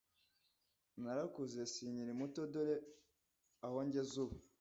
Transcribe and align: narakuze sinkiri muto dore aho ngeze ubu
narakuze 1.01 1.59
sinkiri 1.73 2.13
muto 2.19 2.41
dore 2.53 2.75
aho 3.65 3.77
ngeze 3.87 4.15
ubu 4.23 4.37